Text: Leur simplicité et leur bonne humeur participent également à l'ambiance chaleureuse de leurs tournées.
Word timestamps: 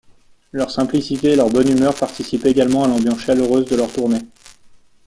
Leur 0.51 0.71
simplicité 0.71 1.27
et 1.27 1.35
leur 1.35 1.49
bonne 1.51 1.69
humeur 1.69 1.93
participent 1.93 2.47
également 2.47 2.83
à 2.83 2.87
l'ambiance 2.87 3.19
chaleureuse 3.21 3.65
de 3.69 3.75
leurs 3.75 3.93
tournées. 3.93 4.23